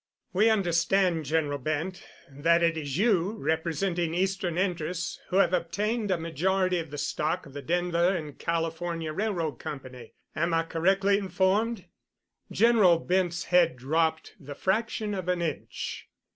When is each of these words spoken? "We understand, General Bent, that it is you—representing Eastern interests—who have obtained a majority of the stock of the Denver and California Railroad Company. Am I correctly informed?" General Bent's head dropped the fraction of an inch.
"We 0.33 0.49
understand, 0.49 1.25
General 1.25 1.59
Bent, 1.59 2.03
that 2.27 2.63
it 2.63 2.75
is 2.75 2.97
you—representing 2.97 4.15
Eastern 4.15 4.57
interests—who 4.57 5.35
have 5.37 5.53
obtained 5.53 6.09
a 6.09 6.17
majority 6.17 6.79
of 6.79 6.89
the 6.89 6.97
stock 6.97 7.45
of 7.45 7.53
the 7.53 7.61
Denver 7.61 8.15
and 8.17 8.35
California 8.39 9.13
Railroad 9.13 9.59
Company. 9.59 10.15
Am 10.35 10.55
I 10.55 10.63
correctly 10.63 11.19
informed?" 11.19 11.85
General 12.51 12.97
Bent's 12.97 13.43
head 13.43 13.75
dropped 13.77 14.33
the 14.39 14.55
fraction 14.55 15.13
of 15.13 15.27
an 15.27 15.39
inch. 15.43 16.07